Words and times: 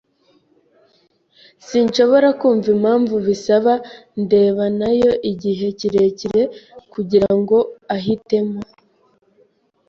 Sinshobora 1.67 2.27
kumva 2.39 2.67
impamvu 2.75 3.15
bisaba 3.27 3.73
ndeba 4.23 4.63
nayo 4.79 5.11
igihe 5.31 5.67
kirekire 5.79 6.41
kugirango 6.93 7.57
ahitemo. 7.95 8.59